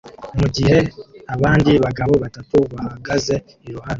mugihe 0.39 0.77
abandi 1.35 1.71
bagabo 1.85 2.13
batatu 2.23 2.57
bahagaze 2.73 3.35
iruhande 3.67 3.89